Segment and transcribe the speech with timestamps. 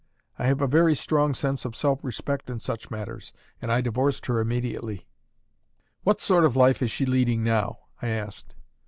[0.39, 4.25] "I have a very strong sense of self respect in such matters, and I divorced
[4.25, 5.05] her immediately."
[6.01, 8.55] "What sort of life is she leading now?" I asked.